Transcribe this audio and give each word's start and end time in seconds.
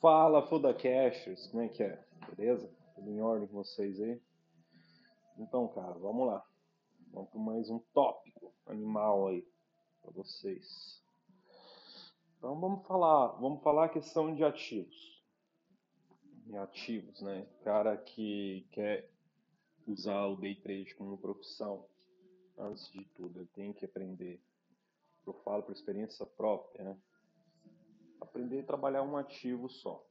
Fala, 0.00 0.46
Fudacashers, 0.46 1.46
como 1.48 1.62
é 1.62 1.68
que 1.68 1.82
é? 1.82 2.02
Beleza? 2.34 2.74
Tudo 2.94 3.10
em 3.10 3.20
ordem 3.20 3.46
com 3.46 3.62
vocês 3.62 4.00
aí? 4.00 4.18
Então, 5.36 5.68
cara, 5.68 5.92
vamos 5.92 6.26
lá. 6.26 6.42
Vamos 7.12 7.28
para 7.28 7.38
mais 7.38 7.68
um 7.68 7.78
tópico 7.92 8.50
animal 8.64 9.28
aí 9.28 9.46
para 10.00 10.10
vocês. 10.12 11.04
Então 12.38 12.58
vamos 12.58 12.86
falar, 12.86 13.26
vamos 13.42 13.62
falar 13.62 13.84
a 13.84 13.88
questão 13.90 14.34
de 14.34 14.42
ativos. 14.42 15.22
De 16.46 16.56
ativos, 16.56 17.20
né? 17.20 17.46
Cara 17.62 17.94
que 17.98 18.66
quer 18.72 19.06
usar 19.86 20.28
o 20.28 20.36
day 20.36 20.54
trade 20.54 20.94
como 20.94 21.18
profissão, 21.18 21.84
antes 22.56 22.90
de 22.90 23.04
tudo, 23.16 23.40
ele 23.40 23.48
tem 23.48 23.74
que 23.74 23.84
aprender. 23.84 24.40
Eu 25.26 25.34
falo 25.44 25.62
por 25.62 25.72
experiência 25.72 26.24
própria, 26.24 26.84
né? 26.84 26.98
Aprender 28.20 28.60
a 28.60 28.66
trabalhar 28.66 29.02
um 29.02 29.16
ativo 29.16 29.68
só. 29.68 30.04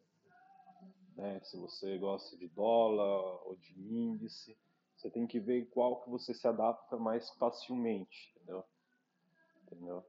Né? 1.16 1.40
Se 1.44 1.58
você 1.58 1.98
gosta 1.98 2.38
de 2.38 2.48
dólar 2.48 3.46
ou 3.46 3.56
de 3.56 3.74
índice, 3.80 4.58
você 4.96 5.10
tem 5.10 5.28
que 5.28 5.40
ver 5.40 5.70
qual 5.70 6.02
que 6.02 6.10
você 6.10 6.34
se 6.34 6.48
adapta 6.48 6.98
mais 6.98 7.30
facilmente, 7.32 8.34
entendeu? 8.36 8.64
entendeu? 9.64 10.04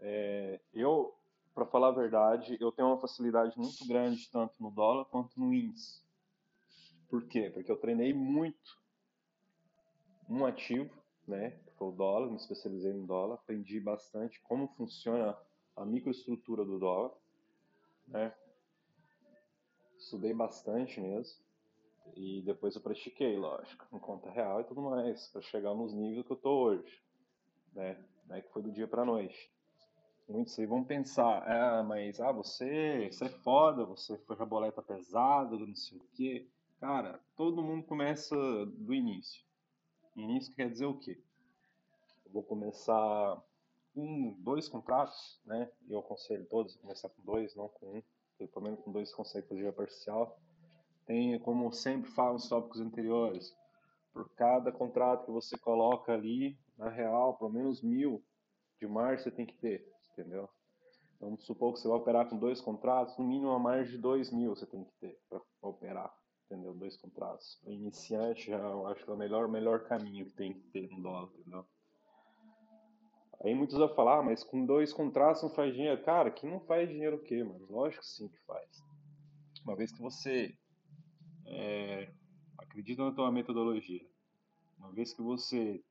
É, 0.00 0.60
eu, 0.72 1.16
para 1.54 1.66
falar 1.66 1.88
a 1.88 1.92
verdade, 1.92 2.56
eu 2.60 2.72
tenho 2.72 2.88
uma 2.88 3.00
facilidade 3.00 3.56
muito 3.58 3.86
grande 3.86 4.28
tanto 4.30 4.54
no 4.60 4.70
dólar 4.70 5.04
quanto 5.06 5.38
no 5.38 5.52
índice. 5.52 6.02
Por 7.08 7.26
quê? 7.26 7.50
Porque 7.50 7.70
eu 7.70 7.76
treinei 7.76 8.12
muito 8.12 8.82
um 10.28 10.44
ativo, 10.44 10.92
né, 11.26 11.50
que 11.64 11.72
foi 11.72 11.88
o 11.88 11.92
dólar, 11.92 12.28
me 12.28 12.36
especializei 12.36 12.92
no 12.92 13.06
dólar, 13.06 13.34
aprendi 13.34 13.78
bastante 13.80 14.40
como 14.42 14.68
funciona 14.68 15.36
a 15.76 15.84
microestrutura 15.84 16.64
do 16.64 16.78
dólar, 16.78 17.12
né? 18.06 18.34
Estudei 19.98 20.34
bastante 20.34 21.00
mesmo. 21.00 21.42
E 22.14 22.42
depois 22.42 22.74
eu 22.74 22.82
pratiquei, 22.82 23.36
lógico, 23.36 23.86
em 23.92 23.98
conta 23.98 24.30
real 24.30 24.60
e 24.60 24.64
tudo 24.64 24.82
mais, 24.82 25.28
para 25.28 25.40
chegar 25.40 25.74
nos 25.74 25.92
níveis 25.92 26.26
que 26.26 26.32
eu 26.32 26.36
tô 26.36 26.64
hoje, 26.64 27.02
né? 27.72 28.04
Não 28.26 28.36
é 28.36 28.42
que 28.42 28.52
foi 28.52 28.62
do 28.62 28.70
dia 28.70 28.86
para 28.86 29.04
noite. 29.04 29.50
Muitos 30.28 30.58
aí 30.58 30.66
vão 30.66 30.82
pensar, 30.82 31.42
ah, 31.46 31.82
mas 31.82 32.20
ah, 32.20 32.32
você, 32.32 33.10
você 33.10 33.26
é 33.26 33.28
foda, 33.28 33.84
você 33.84 34.16
foi 34.18 34.36
jaboleta 34.36 34.80
pesada, 34.80 35.56
não 35.58 35.74
sei 35.74 35.98
o 35.98 36.06
quê. 36.14 36.48
Cara, 36.80 37.20
todo 37.36 37.62
mundo 37.62 37.84
começa 37.84 38.36
do 38.66 38.94
início. 38.94 39.44
Início 40.16 40.54
quer 40.54 40.70
dizer 40.70 40.86
o 40.86 40.98
quê? 40.98 41.20
Eu 42.24 42.32
vou 42.32 42.42
começar 42.42 43.42
com 43.94 44.34
dois 44.40 44.68
contratos, 44.68 45.40
né? 45.46 45.70
Eu 45.88 46.00
aconselho 46.00 46.44
todos 46.46 46.76
a 46.76 46.80
começar 46.80 47.08
com 47.08 47.22
dois, 47.22 47.54
não 47.54 47.68
com 47.68 47.98
um, 47.98 48.02
porque 48.30 48.52
pelo 48.52 48.64
menos 48.64 48.80
com 48.80 48.92
dois 48.92 49.08
você 49.08 49.16
consegue 49.16 49.48
fazer 49.48 49.68
a 49.68 49.72
parcial. 49.72 50.38
Tem, 51.06 51.38
como 51.40 51.72
sempre 51.72 52.10
falo 52.10 52.34
nos 52.34 52.48
tópicos 52.48 52.80
anteriores, 52.80 53.54
por 54.12 54.28
cada 54.34 54.72
contrato 54.72 55.26
que 55.26 55.30
você 55.30 55.56
coloca 55.58 56.12
ali, 56.12 56.58
na 56.76 56.88
real, 56.88 57.36
pelo 57.36 57.50
menos 57.50 57.82
mil 57.82 58.24
de 58.80 58.86
margem 58.86 59.24
você 59.24 59.30
tem 59.30 59.46
que 59.46 59.56
ter, 59.58 59.86
entendeu? 60.12 60.48
Então, 61.16 61.28
vamos 61.28 61.44
supor 61.44 61.72
que 61.72 61.80
você 61.80 61.88
vai 61.88 61.98
operar 61.98 62.28
com 62.28 62.38
dois 62.38 62.60
contratos, 62.60 63.16
no 63.18 63.24
mínimo 63.24 63.50
uma 63.50 63.58
margem 63.58 63.96
de 63.96 63.98
dois 63.98 64.32
mil 64.32 64.54
você 64.54 64.66
tem 64.66 64.84
que 64.84 64.92
ter 65.00 65.20
para 65.28 65.40
operar, 65.62 66.12
entendeu? 66.46 66.74
Dois 66.74 66.96
contratos. 66.96 67.60
Para 67.62 67.72
iniciante, 67.72 68.50
eu 68.50 68.86
acho 68.88 69.04
que 69.04 69.10
é 69.10 69.14
o 69.14 69.16
melhor, 69.16 69.48
melhor 69.48 69.84
caminho 69.84 70.26
que 70.26 70.36
tem 70.36 70.54
que 70.54 70.68
ter 70.70 70.88
no 70.90 71.02
dólar, 71.02 71.30
entendeu? 71.38 71.66
Aí 73.44 73.54
muitos 73.54 73.76
vão 73.76 73.94
falar, 73.94 74.20
ah, 74.20 74.22
mas 74.22 74.42
com 74.42 74.64
dois 74.64 74.90
contratos 74.90 75.42
não 75.42 75.50
faz 75.50 75.74
dinheiro. 75.74 76.02
Cara, 76.02 76.30
que 76.30 76.46
não 76.46 76.60
faz 76.60 76.88
dinheiro 76.88 77.16
o 77.16 77.22
quê, 77.22 77.44
mano? 77.44 77.66
Lógico 77.68 78.02
que 78.02 78.08
sim 78.08 78.26
que 78.26 78.38
faz. 78.46 78.82
Uma 79.62 79.76
vez 79.76 79.92
que 79.92 80.00
você 80.00 80.56
é, 81.44 82.10
acredita 82.56 83.04
na 83.04 83.12
tua 83.12 83.30
metodologia, 83.30 84.00
uma 84.78 84.90
vez 84.92 85.12
que 85.12 85.20
você 85.20 85.84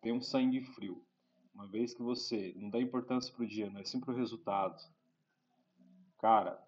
tem 0.00 0.12
um 0.12 0.20
sangue 0.20 0.64
frio, 0.74 1.04
uma 1.54 1.68
vez 1.68 1.94
que 1.94 2.02
você 2.02 2.52
não 2.56 2.68
dá 2.70 2.80
importância 2.80 3.32
pro 3.34 3.46
dia, 3.46 3.70
mas 3.70 3.88
sim 3.88 4.00
pro 4.00 4.14
resultado, 4.14 4.76
cara, 6.18 6.60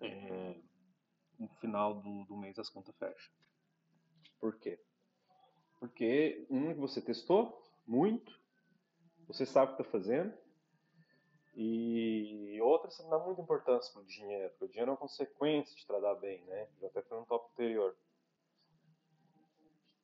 é, 0.00 0.60
no 1.40 1.48
final 1.60 2.00
do, 2.00 2.24
do 2.24 2.36
mês 2.36 2.56
as 2.58 2.68
contas 2.68 2.94
fecham. 2.96 3.32
Por 4.38 4.58
quê? 4.60 4.78
Porque, 5.82 6.46
um, 6.48 6.72
você 6.74 7.02
testou 7.02 7.60
muito, 7.84 8.40
você 9.26 9.44
sabe 9.44 9.72
o 9.72 9.74
que 9.74 9.82
está 9.82 9.90
fazendo, 9.90 10.32
e 11.56 12.56
outra, 12.62 12.88
você 12.88 13.02
não 13.02 13.10
dá 13.10 13.18
muita 13.18 13.42
importância 13.42 13.92
para 13.92 14.02
o 14.02 14.06
dinheiro, 14.06 14.48
porque 14.50 14.64
o 14.64 14.68
dinheiro 14.68 14.90
é 14.90 14.92
uma 14.92 14.96
consequência 14.96 15.74
de 15.74 15.84
tratar 15.84 16.14
bem, 16.14 16.40
né? 16.44 16.68
Já 16.80 16.86
até 16.86 17.02
foi 17.02 17.18
no 17.18 17.26
top 17.26 17.50
anterior. 17.50 17.96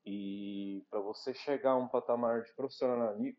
E 0.05 0.85
para 0.91 0.99
você 0.99 1.33
chegar 1.33 1.71
a 1.71 1.77
um 1.77 1.87
patamar 1.87 2.43
de 2.43 2.53
profissionalismo, 2.55 3.37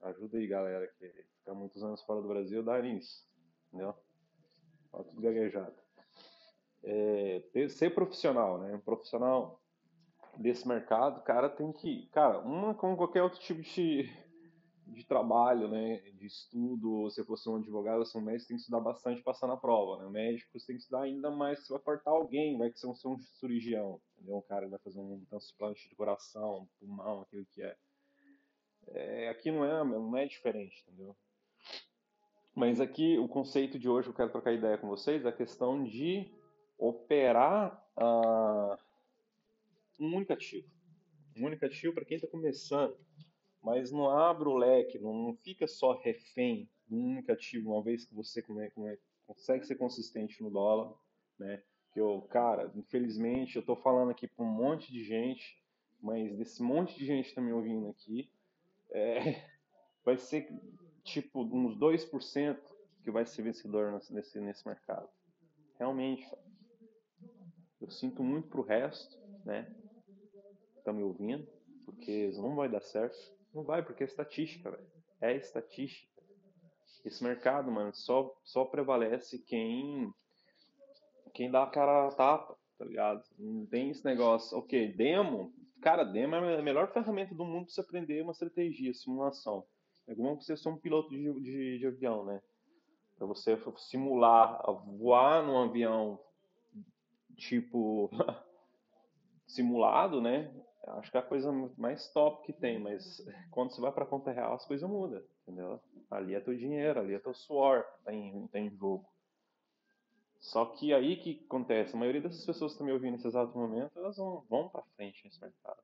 ajuda 0.00 0.38
aí, 0.38 0.46
galera, 0.48 0.88
que 0.88 1.08
fica 1.38 1.54
muitos 1.54 1.84
anos 1.84 2.02
fora 2.02 2.20
do 2.20 2.26
Brasil, 2.26 2.64
dá 2.64 2.82
nisso, 2.82 3.24
entendeu? 3.68 3.94
Fala 4.90 5.04
tudo 5.04 5.20
gaguejado. 5.20 5.80
É, 6.82 7.44
ser 7.68 7.94
profissional, 7.94 8.58
né? 8.58 8.74
Um 8.74 8.80
profissional 8.80 9.59
desse 10.40 10.66
mercado, 10.66 11.22
cara 11.22 11.50
tem 11.50 11.70
que, 11.70 12.06
cara, 12.06 12.40
uma 12.40 12.74
como 12.74 12.96
qualquer 12.96 13.22
outro 13.22 13.38
tipo 13.38 13.60
de, 13.60 14.10
de 14.86 15.04
trabalho, 15.04 15.68
né, 15.68 15.98
de 16.14 16.26
estudo, 16.26 17.10
se 17.10 17.22
fosse 17.24 17.46
um 17.48 17.56
advogado, 17.56 18.06
se 18.06 18.16
um 18.16 18.22
médico, 18.22 18.48
tem 18.48 18.56
que 18.56 18.62
estudar 18.62 18.80
bastante 18.80 19.22
passar 19.22 19.46
na 19.46 19.56
prova, 19.56 19.98
né, 19.98 20.06
o 20.06 20.10
médico 20.10 20.58
você 20.58 20.68
tem 20.68 20.76
que 20.76 20.82
estudar 20.82 21.02
ainda 21.02 21.30
mais, 21.30 21.60
você 21.60 21.74
vai 21.74 21.82
cortar 21.82 22.12
alguém, 22.12 22.56
vai 22.56 22.70
que 22.70 22.86
um, 22.86 22.94
ser 22.94 23.08
um 23.08 23.18
cirurgião, 23.18 24.00
entendeu, 24.16 24.38
um 24.38 24.42
cara 24.42 24.64
que 24.64 24.70
vai 24.70 24.80
fazer 24.80 24.98
um 24.98 25.22
transplante 25.28 25.86
de 25.86 25.94
coração, 25.94 26.66
pulmão, 26.78 27.20
aquilo 27.20 27.44
que 27.52 27.62
é. 27.62 27.76
é 28.88 29.28
aqui 29.28 29.50
não 29.50 29.62
é, 29.62 29.84
não 29.84 30.16
é 30.16 30.24
diferente, 30.24 30.82
entendeu. 30.88 31.14
Mas 32.54 32.80
aqui 32.80 33.18
o 33.18 33.28
conceito 33.28 33.78
de 33.78 33.88
hoje 33.88 34.08
eu 34.08 34.14
quero 34.14 34.30
trocar 34.30 34.52
ideia 34.52 34.78
com 34.78 34.88
vocês 34.88 35.24
é 35.24 35.28
a 35.28 35.32
questão 35.32 35.84
de 35.84 36.32
operar 36.78 37.86
a 37.94 38.74
uh, 38.74 38.89
um 40.00 40.16
único 40.16 40.32
ativo. 40.32 40.68
Um 41.36 41.46
único 41.46 41.64
ativo 41.64 41.94
para 41.94 42.04
quem 42.04 42.16
está 42.16 42.26
começando, 42.26 42.96
mas 43.62 43.92
não 43.92 44.10
abre 44.10 44.48
o 44.48 44.56
leque, 44.56 44.98
não, 44.98 45.36
fica 45.42 45.66
só 45.66 45.92
refém 46.00 46.68
de 46.86 46.94
um 46.94 47.10
único 47.10 47.30
ativo, 47.30 47.70
uma 47.70 47.82
vez 47.82 48.04
que 48.04 48.14
você 48.14 48.42
consegue 49.26 49.66
ser 49.66 49.76
consistente 49.76 50.42
no 50.42 50.50
dólar, 50.50 50.94
né? 51.38 51.62
Que 51.92 52.00
eu, 52.00 52.22
cara, 52.30 52.72
infelizmente, 52.74 53.56
eu 53.56 53.60
estou 53.60 53.76
falando 53.76 54.10
aqui 54.10 54.26
para 54.26 54.44
um 54.44 54.48
monte 54.48 54.92
de 54.92 55.04
gente, 55.04 55.60
mas 56.00 56.36
desse 56.36 56.62
monte 56.62 56.96
de 56.96 57.04
gente 57.04 57.24
que 57.24 57.30
está 57.30 57.42
me 57.42 57.52
ouvindo 57.52 57.88
aqui, 57.88 58.30
é, 58.90 59.18
vai 60.04 60.16
ser 60.16 60.48
tipo 61.04 61.42
uns 61.42 61.76
2% 61.76 62.58
que 63.02 63.10
vai 63.10 63.26
ser 63.26 63.42
vencedor 63.42 64.00
nesse, 64.10 64.40
nesse 64.40 64.66
mercado. 64.66 65.08
Realmente, 65.78 66.26
eu 67.80 67.90
sinto 67.90 68.22
muito 68.22 68.48
pro 68.48 68.62
resto, 68.62 69.18
né? 69.44 69.74
Estão 70.80 70.94
me 70.94 71.02
ouvindo, 71.02 71.46
porque 71.84 72.32
não 72.36 72.54
vai 72.56 72.68
dar 72.68 72.80
certo. 72.80 73.16
Não 73.54 73.62
vai, 73.62 73.84
porque 73.84 74.04
é 74.04 74.06
estatística, 74.06 74.70
velho. 74.70 74.86
É 75.20 75.36
estatística. 75.36 76.10
Esse 77.04 77.22
mercado, 77.24 77.70
mano, 77.70 77.94
só, 77.94 78.34
só 78.44 78.64
prevalece 78.64 79.38
quem 79.38 80.12
quem 81.32 81.50
dá 81.50 81.62
a 81.62 81.70
cara 81.70 82.08
a 82.08 82.10
tapa, 82.10 82.56
tá 82.78 82.84
ligado? 82.84 83.22
Não 83.38 83.64
tem 83.66 83.90
esse 83.90 84.04
negócio. 84.04 84.58
Ok, 84.58 84.92
demo. 84.94 85.52
Cara, 85.80 86.04
demo 86.04 86.34
é 86.34 86.58
a 86.58 86.62
melhor 86.62 86.92
ferramenta 86.92 87.34
do 87.34 87.44
mundo 87.44 87.66
pra 87.66 87.74
você 87.74 87.80
aprender 87.80 88.22
uma 88.22 88.32
estratégia, 88.32 88.92
simulação. 88.92 89.64
É 90.06 90.14
como 90.14 90.40
você 90.40 90.56
ser 90.56 90.68
um 90.68 90.76
piloto 90.76 91.08
de, 91.10 91.40
de, 91.40 91.78
de 91.78 91.86
avião, 91.86 92.24
né? 92.24 92.42
Pra 93.16 93.26
você 93.26 93.56
simular 93.76 94.60
voar 94.98 95.46
num 95.46 95.58
avião 95.58 96.18
tipo 97.36 98.10
simulado, 99.46 100.20
né? 100.20 100.52
Acho 100.86 101.10
que 101.10 101.16
é 101.16 101.20
a 101.20 101.26
coisa 101.26 101.52
mais 101.76 102.08
top 102.12 102.44
que 102.46 102.52
tem, 102.52 102.78
mas 102.78 103.24
quando 103.50 103.70
você 103.70 103.80
vai 103.80 103.92
para 103.92 104.06
conta 104.06 104.32
real, 104.32 104.54
as 104.54 104.66
coisas 104.66 104.88
mudam, 104.88 105.22
entendeu? 105.42 105.80
Ali 106.10 106.34
é 106.34 106.40
teu 106.40 106.56
dinheiro, 106.56 107.00
ali 107.00 107.14
é 107.14 107.18
teu 107.18 107.34
suor, 107.34 107.84
tá 108.04 108.12
em, 108.12 108.46
tá 108.48 108.58
em 108.58 108.70
jogo. 108.70 109.06
Só 110.40 110.64
que 110.64 110.94
aí 110.94 111.16
que 111.16 111.42
acontece, 111.44 111.94
a 111.94 111.98
maioria 111.98 112.22
dessas 112.22 112.44
pessoas 112.44 112.72
que 112.72 112.74
estão 112.76 112.86
me 112.86 112.92
ouvindo 112.92 113.12
nesse 113.12 113.26
exato 113.26 113.56
momento, 113.56 113.98
elas 113.98 114.16
vão, 114.16 114.44
vão 114.48 114.68
para 114.68 114.82
frente 114.96 115.22
nesse 115.24 115.40
mercado. 115.40 115.82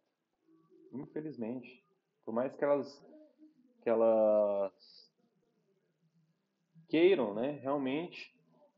Infelizmente. 0.93 1.85
Por 2.25 2.33
mais 2.33 2.57
que 2.57 2.65
elas, 2.65 3.07
que 3.83 3.89
elas 3.89 5.13
queiram, 6.89 7.35
né, 7.35 7.53
realmente, 7.63 8.36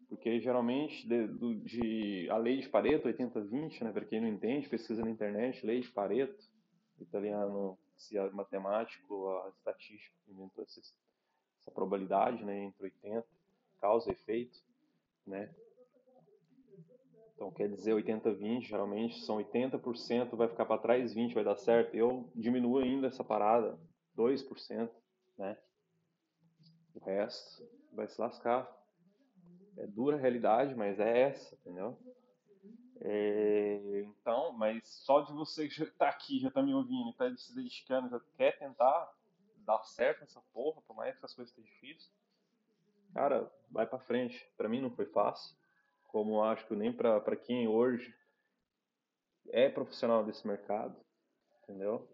porque 0.08 0.40
geralmente 0.40 1.06
de, 1.06 1.28
de, 1.56 2.30
a 2.30 2.38
lei 2.38 2.60
de 2.60 2.68
Pareto, 2.68 3.08
80-20, 3.08 3.82
né, 3.82 3.92
para 3.92 4.04
quem 4.04 4.20
não 4.20 4.28
entende, 4.28 4.68
pesquisa 4.68 5.02
na 5.02 5.10
internet, 5.10 5.64
lei 5.64 5.80
de 5.80 5.88
Pareto, 5.90 6.44
italiano, 6.98 7.78
se 7.96 8.16
é 8.16 8.30
matemático, 8.30 9.28
a 9.28 9.50
estatístico 9.50 10.16
inventou 10.28 10.64
essa, 10.64 10.80
essa 11.60 11.70
probabilidade, 11.70 12.44
né, 12.44 12.64
entre 12.64 12.84
80, 12.84 13.26
causa 13.80 14.10
e 14.10 14.12
efeito, 14.12 14.58
né? 15.26 15.54
Então 17.34 17.52
quer 17.52 17.68
dizer 17.68 17.92
80-20, 17.94 18.62
geralmente 18.62 19.24
são 19.24 19.36
80% 19.36 20.34
vai 20.34 20.48
ficar 20.48 20.66
para 20.66 20.80
trás, 20.80 21.14
20 21.14 21.34
vai 21.34 21.44
dar 21.44 21.56
certo. 21.56 21.94
Eu 21.94 22.28
diminuo 22.34 22.78
ainda 22.78 23.06
essa 23.06 23.22
parada, 23.22 23.78
2%, 24.16 24.90
né? 25.36 25.56
O 26.94 26.98
resto 26.98 27.62
vai 27.92 28.08
se 28.08 28.20
lascar. 28.20 28.77
É 29.78 29.86
dura 29.86 30.16
a 30.16 30.20
realidade, 30.20 30.74
mas 30.74 30.98
é 30.98 31.20
essa, 31.20 31.54
entendeu? 31.54 31.96
É, 33.00 34.02
então, 34.06 34.52
mas 34.52 34.88
só 34.88 35.20
de 35.20 35.32
você 35.32 35.68
que 35.68 35.74
já 35.74 35.86
tá 35.92 36.08
aqui, 36.08 36.40
já 36.40 36.50
tá 36.50 36.60
me 36.62 36.74
ouvindo, 36.74 37.12
tá 37.12 37.32
se 37.36 37.54
dedicando, 37.54 38.08
já 38.10 38.20
quer 38.36 38.58
tentar 38.58 39.08
dar 39.58 39.80
certo 39.84 40.20
nessa 40.22 40.40
porra, 40.52 40.82
por 40.82 40.96
mais 40.96 41.16
que 41.16 41.24
as 41.24 41.32
coisas 41.32 41.50
estejam 41.50 41.70
difíceis, 41.70 42.12
cara, 43.14 43.48
vai 43.70 43.86
para 43.86 44.00
frente. 44.00 44.44
Para 44.56 44.68
mim 44.68 44.80
não 44.80 44.90
foi 44.90 45.06
fácil, 45.06 45.56
como 46.08 46.42
acho 46.42 46.66
que 46.66 46.74
nem 46.74 46.92
para 46.92 47.36
quem 47.36 47.68
hoje 47.68 48.12
é 49.50 49.68
profissional 49.68 50.24
desse 50.24 50.44
mercado, 50.46 50.98
entendeu? 51.62 52.08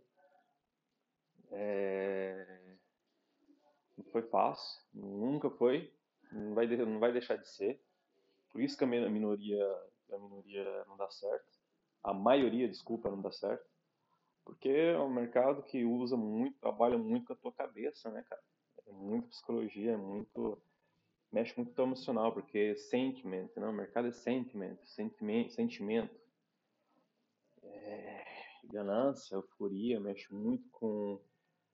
É... 1.50 2.76
Não 3.96 4.04
foi 4.06 4.22
fácil, 4.22 4.82
nunca 4.92 5.48
foi, 5.48 5.94
não 6.34 6.54
vai, 6.54 6.66
não 6.66 6.98
vai 6.98 7.12
deixar 7.12 7.36
de 7.36 7.48
ser. 7.48 7.80
Por 8.50 8.60
isso 8.60 8.76
que 8.76 8.84
a 8.84 8.86
minoria, 8.86 9.64
a 10.12 10.18
minoria 10.18 10.84
não 10.86 10.96
dá 10.96 11.10
certo. 11.10 11.58
A 12.02 12.12
maioria, 12.12 12.68
desculpa, 12.68 13.10
não 13.10 13.20
dá 13.20 13.32
certo. 13.32 13.64
Porque 14.44 14.68
é 14.68 14.98
um 14.98 15.12
mercado 15.12 15.62
que 15.62 15.84
usa 15.84 16.16
muito, 16.16 16.58
trabalha 16.60 16.98
muito 16.98 17.26
com 17.26 17.32
a 17.32 17.36
tua 17.36 17.52
cabeça, 17.52 18.10
né, 18.10 18.22
cara? 18.28 18.42
É 18.86 18.92
muita 18.92 19.28
psicologia, 19.28 19.92
é 19.92 19.96
muito. 19.96 20.60
mexe 21.32 21.56
muito 21.56 21.72
com 21.72 21.82
o 21.82 21.86
emocional, 21.86 22.32
porque 22.32 22.58
é 22.58 22.74
sentiment, 22.74 23.48
né? 23.56 23.66
O 23.66 23.72
mercado 23.72 24.08
é 24.08 24.12
sentiment, 24.12 24.76
sentimento. 24.84 25.52
sentimento. 25.52 26.14
É, 27.62 28.24
ganância, 28.64 29.34
euforia, 29.34 29.98
mexe 29.98 30.32
muito 30.34 30.68
com 30.70 31.18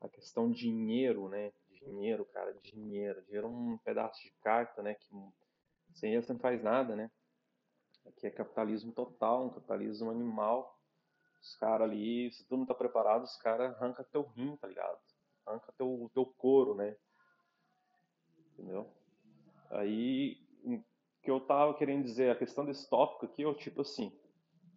a 0.01 0.09
questão 0.09 0.51
dinheiro, 0.51 1.29
né? 1.29 1.53
Dinheiro, 1.81 2.25
cara, 2.27 2.53
dinheiro. 2.63 3.23
Dinheiro 3.23 3.47
é 3.47 3.51
um 3.51 3.79
pedaço 3.79 4.23
de 4.23 4.31
carta, 4.43 4.83
né? 4.83 4.95
Que 4.95 5.11
sem 5.95 6.13
ele 6.13 6.23
você 6.23 6.33
não 6.33 6.41
faz 6.41 6.63
nada, 6.63 6.95
né? 6.95 7.11
Aqui 8.07 8.27
é 8.27 8.31
capitalismo 8.31 8.93
total, 8.93 9.47
um 9.47 9.51
capitalismo 9.51 10.11
animal. 10.11 10.79
Os 11.41 11.57
caras 11.57 11.89
ali, 11.89 12.31
se 12.33 12.45
tu 12.47 12.57
não 12.57 12.67
tá 12.67 12.75
preparado, 12.75 13.25
os 13.25 13.37
caras 13.37 13.75
arrancam 13.75 14.05
teu 14.13 14.23
rim, 14.23 14.57
tá 14.57 14.69
ligado? 14.69 14.99
Arranca 15.47 15.73
teu, 15.73 16.11
teu 16.13 16.27
couro, 16.27 16.75
né? 16.75 16.97
Entendeu? 18.53 18.87
Aí, 19.71 20.39
o 20.65 20.83
que 21.23 21.31
eu 21.31 21.41
tava 21.41 21.75
querendo 21.75 22.05
dizer, 22.05 22.31
a 22.31 22.37
questão 22.37 22.65
desse 22.65 22.89
tópico 22.89 23.25
aqui, 23.25 23.45
é 23.45 23.55
tipo 23.55 23.81
assim, 23.81 24.13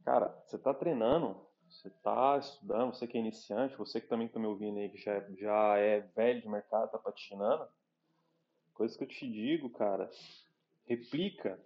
cara, 0.06 0.30
você 0.46 0.58
tá 0.58 0.74
treinando, 0.74 1.46
você 1.74 1.90
tá 1.90 2.38
estudando, 2.38 2.94
você 2.94 3.08
que 3.08 3.18
é 3.18 3.22
iniciante, 3.22 3.78
você 3.78 4.00
que 4.00 4.08
também 4.08 4.28
tá 4.28 4.40
me 4.40 4.46
ouvindo 4.46 4.80
aí, 4.80 4.90
que 4.90 4.98
já, 4.98 5.14
é, 5.14 5.28
já 5.36 5.78
é 5.78 6.00
velho 6.16 6.42
de 6.42 6.48
mercado, 6.48 6.92
tá 6.92 6.98
patinando, 6.98 7.68
coisa 8.74 8.98
que 8.98 9.04
eu 9.04 9.08
te 9.08 9.30
digo, 9.30 9.70
cara, 9.70 10.10
replica 10.86 11.60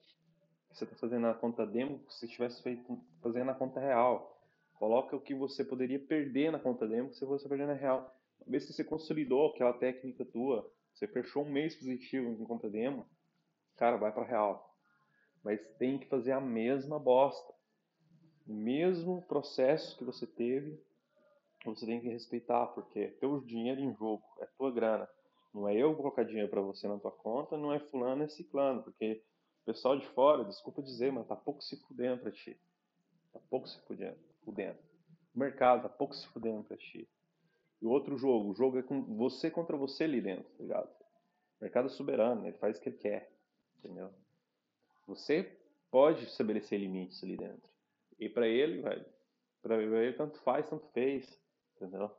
o 0.68 0.71
que 0.71 0.77
você 0.77 0.86
tá 0.86 0.95
fazendo 0.95 1.21
na 1.21 1.33
conta 1.33 1.65
demo, 1.65 2.00
se 2.09 2.19
você 2.19 2.27
tivesse 2.27 2.63
feito 2.63 3.00
fazendo 3.21 3.45
na 3.45 3.54
conta 3.54 3.80
real. 3.80 4.36
Coloca 4.74 5.15
o 5.15 5.21
que 5.21 5.33
você 5.33 5.65
poderia 5.65 6.00
perder 6.00 6.51
na 6.51 6.59
conta 6.59 6.88
demo 6.88 7.12
se 7.13 7.25
você 7.25 7.50
perder 7.50 7.68
na 7.68 7.74
real. 7.74 8.15
Uma 8.39 8.51
vez 8.51 8.65
que 8.65 8.74
você 8.74 8.83
consolidou 8.83 9.50
aquela 9.50 9.74
técnica 9.74 10.24
tua, 10.24 10.71
você 10.94 11.07
fechou 11.07 11.44
um 11.44 11.51
mês 11.51 11.75
positivo 11.75 12.30
em 12.30 12.45
conta 12.45 12.69
demo, 12.69 13.07
cara, 13.75 13.98
vai 13.98 14.12
para 14.12 14.24
real. 14.24 14.75
Mas 15.44 15.59
tem 15.77 15.98
que 15.98 16.07
fazer 16.07 16.31
a 16.31 16.42
mesma 16.42 17.00
bosta. 17.00 17.56
O 18.48 18.54
mesmo 18.54 19.22
processo 19.24 19.98
que 19.98 20.04
você 20.04 20.26
teve, 20.26 20.80
você 21.66 21.86
tem 21.86 22.00
que 22.00 22.08
respeitar, 22.08 22.68
porque 22.68 23.00
é 23.00 23.08
teu 23.12 23.42
dinheiro 23.42 23.82
em 23.82 23.94
jogo, 23.94 24.24
é 24.40 24.46
tua 24.58 24.72
grana. 24.72 25.08
Não 25.54 25.68
é 25.68 25.76
eu 25.76 25.96
colocar 25.96 26.24
dinheiro 26.24 26.50
para 26.50 26.62
você 26.62 26.88
na 26.88 26.98
tua 26.98 27.12
conta, 27.12 27.58
não 27.58 27.74
é 27.74 27.80
fulano, 27.80 28.24
é 28.24 28.28
ciclano, 28.28 28.84
porque 28.84 29.24
o 29.64 29.66
pessoal 29.66 29.98
de 29.98 30.08
fora, 30.10 30.46
desculpa 30.46 30.82
dizer, 30.82 31.12
mas 31.12 31.28
tá 31.28 31.36
pouco 31.36 31.62
se 31.62 31.76
fudendo 31.88 32.22
pra 32.22 32.32
ti. 32.32 32.58
Tá 33.34 33.40
pouco 33.50 33.68
se 33.68 33.80
fudendo 33.82 34.18
fudendo. 34.48 34.80
O 35.36 35.40
mercado 35.40 35.84
tá 35.84 35.90
pouco 35.90 36.16
se 36.16 36.26
fudendo 36.28 36.64
pra 36.64 36.78
ti. 36.78 37.08
E 37.82 37.86
o 37.86 37.90
outro 37.90 38.18
jogo, 38.18 38.52
o 38.52 38.56
jogo 38.56 38.80
é 38.80 38.82
com 38.82 39.04
você 39.18 39.52
contra 39.52 39.76
você 39.76 40.06
ali 40.06 40.22
dentro, 40.22 40.50
tá 40.58 40.64
ligado? 40.64 40.90
O 40.90 41.64
mercado 41.64 41.88
é 41.88 41.90
soberano, 41.90 42.48
ele 42.48 42.58
faz 42.58 42.78
o 42.78 42.82
que 42.82 42.90
ele 42.90 42.98
quer, 42.98 43.30
entendeu? 43.78 44.12
Você 45.06 45.44
pode 45.92 46.24
estabelecer 46.24 46.80
limites 46.80 47.22
ali 47.24 47.36
dentro. 47.36 47.70
E 48.19 48.28
para 48.28 48.48
ele, 48.48 48.81
velho, 48.81 49.06
para 49.62 49.81
ele 49.81 50.14
tanto 50.14 50.40
faz, 50.40 50.69
tanto 50.69 50.88
fez, 50.88 51.40
entendeu? 51.75 52.12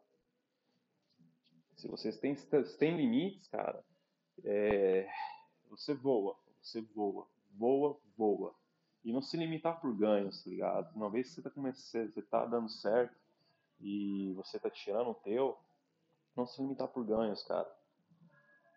Se 1.76 1.88
vocês 1.88 2.18
têm, 2.18 2.34
têm 2.78 2.96
limites, 2.96 3.48
cara, 3.48 3.84
é, 4.44 5.08
você 5.68 5.94
voa, 5.94 6.36
você 6.60 6.80
voa, 6.80 7.26
voa, 7.52 7.98
voa. 8.16 8.54
E 9.04 9.12
não 9.12 9.22
se 9.22 9.36
limitar 9.36 9.80
por 9.80 9.96
ganhos, 9.96 10.42
tá 10.42 10.50
ligado? 10.50 10.94
Uma 10.94 11.08
vez 11.08 11.28
que 11.28 11.34
você 11.34 11.42
tá 11.42 11.50
começando, 11.50 12.12
você 12.12 12.22
tá 12.22 12.44
dando 12.44 12.68
certo 12.68 13.16
e 13.80 14.32
você 14.34 14.58
tá 14.58 14.68
tirando 14.68 15.10
o 15.10 15.14
teu, 15.14 15.56
não 16.36 16.46
se 16.46 16.60
limitar 16.60 16.88
por 16.88 17.04
ganhos, 17.04 17.42
cara. 17.44 17.72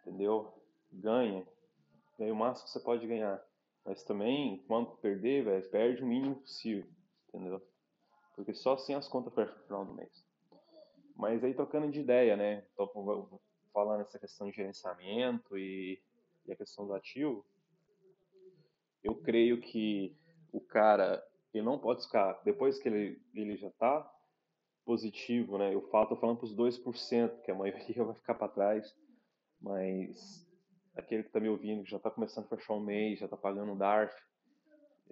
Entendeu? 0.01 0.53
Ganha. 0.91 1.45
Ganha 2.17 2.33
o 2.33 2.35
máximo 2.35 2.65
que 2.65 2.71
você 2.71 2.79
pode 2.79 3.07
ganhar. 3.07 3.43
Mas 3.83 4.03
também, 4.03 4.63
quando 4.67 4.95
perder, 4.97 5.43
velho, 5.43 5.69
perde 5.69 6.03
o 6.03 6.07
mínimo 6.07 6.35
possível. 6.35 6.87
Entendeu? 7.33 7.61
Porque 8.35 8.53
só 8.53 8.73
assim 8.73 8.93
as 8.93 9.07
contas 9.07 9.33
fecham 9.33 9.55
no 9.55 9.63
final 9.63 9.85
do 9.85 9.93
mês. 9.93 10.25
Mas 11.15 11.43
aí 11.43 11.53
trocando 11.53 11.91
de 11.91 11.99
ideia, 11.99 12.35
né? 12.35 12.65
Tô 12.75 12.87
falando 13.73 14.01
essa 14.01 14.19
questão 14.19 14.49
de 14.49 14.55
gerenciamento 14.55 15.57
e, 15.57 16.01
e 16.45 16.51
a 16.51 16.55
questão 16.55 16.85
do 16.85 16.93
ativo 16.93 17.45
eu 19.03 19.15
creio 19.15 19.59
que 19.59 20.15
o 20.51 20.61
cara 20.61 21.23
ele 21.53 21.65
não 21.65 21.77
pode 21.77 22.03
ficar, 22.03 22.39
depois 22.45 22.79
que 22.79 22.87
ele, 22.87 23.21
ele 23.33 23.57
já 23.57 23.67
está 23.67 24.09
positivo, 24.85 25.57
né? 25.57 25.73
Eu 25.73 25.81
falo, 25.89 26.07
tô 26.07 26.15
falando 26.15 26.37
para 26.37 26.45
os 26.45 26.55
2%, 26.55 27.41
que 27.41 27.51
a 27.51 27.55
maioria 27.55 28.03
vai 28.05 28.15
ficar 28.15 28.35
para 28.35 28.47
trás, 28.47 28.95
mas 29.59 30.47
aquele 30.95 31.23
que 31.23 31.29
está 31.29 31.39
me 31.39 31.49
ouvindo, 31.49 31.83
que 31.83 31.91
já 31.91 31.97
está 31.97 32.09
começando 32.09 32.45
a 32.45 32.55
fechar 32.55 32.73
um 32.73 32.79
mês, 32.79 33.19
já 33.19 33.25
está 33.25 33.35
pagando 33.35 33.73
o 33.73 33.77
DARF, 33.77 34.15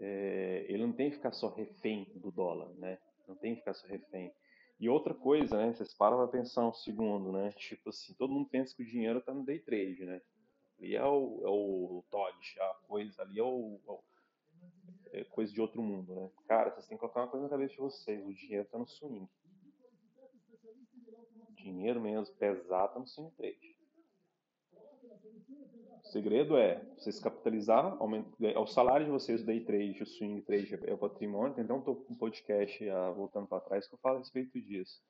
é, 0.01 0.65
ele 0.67 0.85
não 0.85 0.93
tem 0.93 1.09
que 1.09 1.17
ficar 1.17 1.31
só 1.31 1.49
refém 1.53 2.11
do 2.15 2.31
dólar, 2.31 2.69
né? 2.75 2.97
Não 3.27 3.35
tem 3.35 3.53
que 3.53 3.59
ficar 3.59 3.73
só 3.73 3.87
refém. 3.87 4.33
E 4.79 4.89
outra 4.89 5.13
coisa, 5.13 5.57
né? 5.57 5.73
Vocês 5.73 5.93
param 5.93 6.17
para 6.17 6.27
pensar 6.27 6.67
um 6.67 6.73
segundo, 6.73 7.31
né? 7.31 7.51
Tipo 7.51 7.89
assim, 7.89 8.13
todo 8.13 8.33
mundo 8.33 8.49
pensa 8.49 8.75
que 8.75 8.83
o 8.83 8.85
dinheiro 8.85 9.19
está 9.19 9.33
no 9.33 9.45
day 9.45 9.59
trade, 9.59 10.05
né? 10.05 10.21
ali 10.79 10.95
é 10.95 11.03
o, 11.03 11.41
é 11.43 11.49
o 11.49 12.03
Todd, 12.09 12.59
a 12.59 12.73
coisa 12.87 13.21
ali 13.21 13.39
é, 13.39 13.43
o, 13.43 14.01
é, 15.11 15.19
é 15.19 15.23
coisa 15.25 15.51
de 15.53 15.61
outro 15.61 15.81
mundo, 15.81 16.15
né? 16.15 16.31
Cara, 16.47 16.71
vocês 16.71 16.87
têm 16.87 16.97
que 16.97 17.01
colocar 17.01 17.21
uma 17.21 17.27
coisa 17.27 17.43
na 17.43 17.49
cabeça 17.49 17.73
de 17.73 17.79
vocês, 17.79 18.25
o 18.25 18.33
dinheiro 18.33 18.67
tá 18.69 18.77
no 18.77 18.87
swing. 18.87 19.27
Dinheiro 21.55 21.99
mesmo, 21.99 22.33
pesado 22.35 22.93
tá 22.93 22.99
no 22.99 23.07
swing 23.07 23.31
trade. 23.35 23.78
O 26.03 26.07
segredo 26.11 26.57
é 26.57 26.83
vocês 26.97 27.19
capitalizar, 27.19 27.95
aumentar, 27.99 28.29
é 28.41 28.57
o 28.57 28.65
salário 28.65 29.05
de 29.05 29.11
vocês, 29.11 29.41
o 29.41 29.45
day 29.45 29.61
trade, 29.61 30.01
o 30.01 30.07
swing 30.07 30.41
trade 30.41 30.79
é 30.83 30.93
o 30.93 30.97
patrimônio. 30.97 31.53
Tem 31.53 31.63
até 31.63 31.73
um 31.73 32.15
podcast 32.15 32.89
ah, 32.89 33.11
voltando 33.11 33.47
para 33.47 33.61
trás 33.61 33.87
que 33.87 33.93
eu 33.93 33.99
falo 33.99 34.15
a 34.15 34.19
respeito 34.19 34.59
disso 34.59 35.01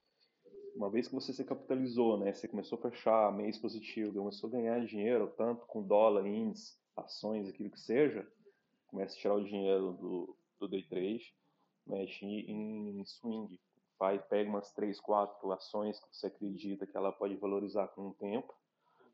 uma 0.75 0.89
vez 0.89 1.08
que 1.08 1.13
você 1.13 1.34
se 1.34 1.44
capitalizou, 1.44 2.18
né, 2.18 2.32
você 2.32 2.48
começou 2.48 2.78
a 2.78 2.89
fechar 2.89 3.32
mês 3.34 3.58
positivo, 3.58 4.13
começou 4.13 4.48
a 4.48 4.51
ganhar 4.54 4.86
dinheiro, 4.86 5.28
tanto 5.38 5.66
com 5.66 5.84
dólar, 5.84 6.25
índice, 6.25 6.78
ações, 6.96 7.50
aquilo 7.50 7.70
que 7.70 7.80
seja, 7.80 8.25
começa 8.88 9.16
a 9.16 9.20
tirar 9.20 9.36
o 9.36 9.44
dinheiro 9.44 9.94
do, 9.94 10.38
do 10.60 10.68
day 10.68 10.84
trade, 10.84 11.34
mexe 11.86 12.25
em, 12.25 13.00
em 13.00 13.06
swing, 13.06 13.60
vai, 14.00 14.20
pega 14.20 14.50
umas 14.50 14.72
3, 14.72 15.00
4 15.01 15.51
ações 15.51 16.00
que 16.00 16.16
você 16.16 16.28
acredita 16.28 16.88
que 16.88 16.96
ela 16.96 17.12
pode 17.12 17.36
valorizar 17.36 17.88
com 17.89 18.08
o 18.08 18.13
tempo, 18.13 18.54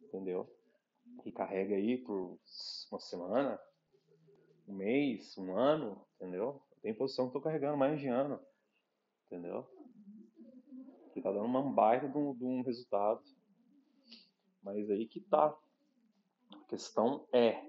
entendeu? 0.03 0.47
E 1.23 1.31
carrega 1.31 1.75
aí 1.75 1.97
por 1.97 2.37
uma 2.91 2.99
semana, 2.99 3.59
um 4.67 4.73
mês, 4.73 5.37
um 5.37 5.55
ano, 5.55 6.05
entendeu? 6.15 6.61
Tem 6.81 6.93
posição 6.93 7.25
que 7.25 7.29
estou 7.29 7.41
carregando 7.41 7.77
mais 7.77 7.99
de 7.99 8.07
ano, 8.07 8.39
entendeu? 9.25 9.67
que 11.15 11.21
tá 11.21 11.31
dando 11.31 11.45
uma 11.45 11.63
baita 11.63 12.09
de 12.09 12.17
um, 12.17 12.35
de 12.35 12.43
um 12.43 12.61
resultado. 12.61 13.23
Mas 14.61 14.91
aí 14.91 15.07
que 15.07 15.21
tá. 15.21 15.57
A 16.51 16.67
questão 16.67 17.25
é, 17.31 17.63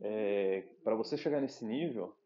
é 0.00 0.62
para 0.82 0.96
você 0.96 1.16
chegar 1.16 1.40
nesse 1.40 1.64
nível, 1.64 2.16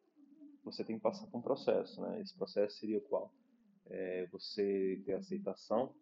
você 0.65 0.83
tem 0.83 0.97
que 0.97 1.03
passar 1.03 1.27
por 1.27 1.39
um 1.39 1.43
processo, 1.43 2.01
né? 2.01 2.21
Esse 2.23 2.35
processo 2.35 2.79
seria 2.79 3.01
qual? 3.03 3.31
É 3.91 4.27
você 4.33 5.03
ter 5.05 5.13
aceitação 5.13 5.95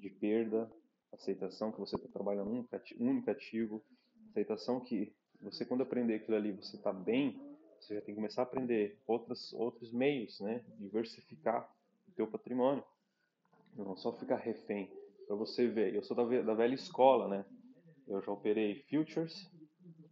de 0.00 0.10
perda, 0.10 0.70
aceitação 1.12 1.70
que 1.72 1.80
você 1.80 1.96
está 1.96 2.08
trabalhando 2.08 2.50
um 2.50 2.64
único 3.00 3.30
ativo, 3.30 3.84
aceitação 4.30 4.80
que 4.80 5.14
você 5.40 5.64
quando 5.64 5.82
aprender 5.82 6.14
aquilo 6.14 6.36
ali 6.36 6.52
você 6.52 6.76
está 6.76 6.92
bem, 6.92 7.40
você 7.80 7.94
já 7.94 8.00
tem 8.00 8.14
que 8.14 8.20
começar 8.20 8.42
a 8.42 8.44
aprender 8.44 9.00
outros 9.06 9.52
outros 9.52 9.92
meios, 9.92 10.40
né? 10.40 10.64
Diversificar 10.78 11.68
o 12.08 12.12
teu 12.12 12.26
patrimônio, 12.26 12.84
não 13.74 13.96
só 13.96 14.12
ficar 14.12 14.36
refém. 14.36 14.90
Para 15.26 15.36
você 15.36 15.66
ver, 15.66 15.94
eu 15.94 16.02
sou 16.02 16.16
da, 16.16 16.42
da 16.42 16.54
velha 16.54 16.74
escola, 16.74 17.28
né? 17.28 17.44
Eu 18.06 18.20
já 18.22 18.30
operei 18.30 18.82
futures 18.82 19.50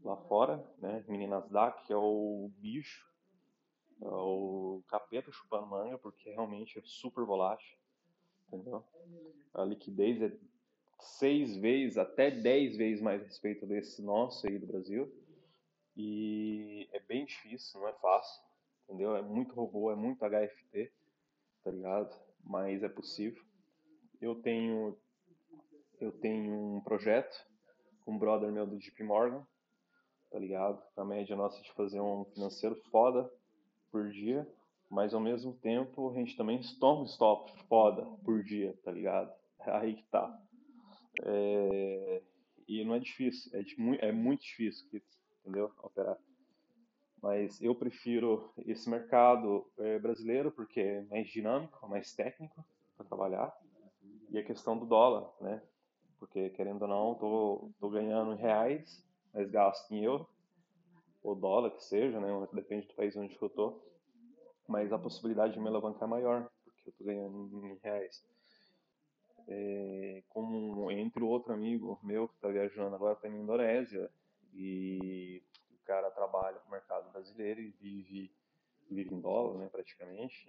lá 0.03 0.17
fora, 0.17 0.65
né? 0.79 1.05
Mini 1.09 1.27
Nasdaq, 1.27 1.87
que 1.87 1.93
é 1.93 1.97
o 1.97 2.51
bicho, 2.57 3.09
é 4.03 4.09
o 4.09 4.83
capeta 4.89 5.31
chupando 5.31 5.67
manga, 5.67 5.99
porque 5.99 6.31
realmente 6.31 6.79
é 6.79 6.83
super 6.85 7.25
volátil, 7.25 7.77
entendeu? 8.49 8.85
A 9.55 9.65
liquidez 9.65 10.23
é 10.23 10.37
seis 11.03 11.57
vezes, 11.57 11.97
até 11.97 12.31
dez 12.31 12.77
vezes 12.77 13.03
mais 13.03 13.23
respeito 13.23 13.67
desse 13.67 14.03
nosso 14.03 14.47
aí 14.47 14.59
do 14.59 14.67
Brasil. 14.67 15.13
E 15.97 16.89
é 16.93 17.01
bem 17.01 17.25
difícil, 17.25 17.81
não 17.81 17.89
é 17.89 17.93
fácil, 17.95 18.43
entendeu? 18.85 19.17
É 19.17 19.23
muito 19.23 19.55
robô, 19.55 19.91
é 19.91 19.97
muito 19.97 20.25
HFT, 20.25 20.93
tá 21.63 21.71
ligado? 21.71 22.17
Mas 22.45 22.83
é 22.83 22.89
possível. 22.89 23.43
Eu 24.21 24.35
tenho 24.37 24.97
eu 26.01 26.11
tenho 26.13 26.77
um 26.77 26.81
projeto 26.81 27.47
com 28.05 28.13
um 28.13 28.19
brother 28.19 28.51
meu 28.51 28.67
do 28.67 28.79
JP 28.79 29.03
Morgan, 29.03 29.47
tá 30.31 30.39
ligado? 30.39 30.83
A 30.97 31.05
média 31.05 31.37
nossa 31.37 31.59
é 31.59 31.63
de 31.63 31.73
fazer 31.73 32.01
um 32.01 32.25
financeiro 32.25 32.75
foda 32.91 33.31
por 33.93 34.09
dia, 34.09 34.49
mas 34.89 35.13
ao 35.13 35.21
mesmo 35.21 35.53
tempo 35.53 36.11
a 36.11 36.15
gente 36.15 36.37
também 36.37 36.61
toma 36.79 37.05
stop 37.05 37.53
foda 37.69 38.05
por 38.25 38.43
dia, 38.43 38.75
tá 38.83 38.91
ligado? 38.91 39.31
Aí 39.61 39.95
que 39.95 40.05
tá. 40.05 40.41
É... 41.25 42.23
E 42.69 42.85
não 42.85 42.95
é 42.95 43.01
difícil, 43.01 43.51
é, 43.53 44.09
é 44.09 44.13
muito 44.13 44.43
difícil, 44.43 44.89
entendeu? 45.43 45.73
Operar. 45.83 46.17
Mas 47.23 47.61
eu 47.61 47.75
prefiro 47.75 48.53
esse 48.59 48.89
mercado 48.89 49.67
é, 49.79 49.99
brasileiro 49.99 50.51
porque 50.51 50.81
é 50.81 51.03
mais 51.03 51.29
dinâmico, 51.29 51.89
mais 51.89 52.15
técnico 52.15 52.65
para 52.97 53.07
trabalhar. 53.07 53.55
E 54.31 54.39
a 54.39 54.45
questão 54.45 54.79
do 54.79 54.87
dólar, 54.87 55.31
né? 55.41 55.63
Porque, 56.19 56.51
querendo 56.51 56.83
ou 56.83 56.89
não, 56.89 57.15
tô, 57.15 57.71
tô 57.81 57.91
ganhando 57.91 58.33
em 58.35 58.37
reais, 58.37 59.05
mas 59.35 59.51
gasto 59.51 59.91
em 59.93 60.05
euro, 60.05 60.29
ou 61.23 61.35
dólar 61.35 61.71
que 61.73 61.83
seja, 61.83 62.21
né? 62.21 62.29
Depende 62.53 62.87
do 62.87 62.95
país 62.95 63.17
onde 63.17 63.37
eu 63.41 63.49
tô. 63.51 63.83
Mas 64.69 64.93
a 64.93 64.99
possibilidade 64.99 65.55
de 65.55 65.61
me 65.61 65.69
alavancar 65.69 66.05
é 66.05 66.11
maior, 66.11 66.51
porque 66.65 66.89
eu 66.89 66.93
tô 66.93 67.05
ganhando 67.05 67.67
em 67.67 67.79
reais 67.83 68.25
é, 69.51 70.23
como 70.29 70.91
entre 70.93 71.23
outro 71.25 71.53
amigo 71.53 71.99
meu 72.03 72.29
que 72.29 72.35
está 72.37 72.49
viajando 72.49 72.95
agora 72.95 73.17
para 73.17 73.29
a 73.29 73.33
Indonésia 73.33 74.09
e 74.55 75.43
o 75.73 75.85
cara 75.85 76.11
trabalha 76.11 76.61
no 76.65 76.71
mercado 76.71 77.11
brasileiro 77.11 77.61
e 77.61 77.75
vive, 77.81 78.31
vive 78.89 79.15
em 79.15 79.21
dólar, 79.21 79.59
né, 79.59 79.69
praticamente, 79.71 80.49